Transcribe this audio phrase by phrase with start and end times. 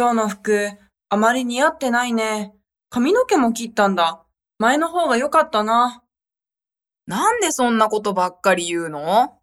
[0.00, 0.70] 今日の服、
[1.10, 2.54] あまり似合ってないね。
[2.88, 4.24] 髪の毛も切ったんだ。
[4.58, 6.02] 前の方が良かったな。
[7.06, 9.38] なんでそんなことばっかり言うの？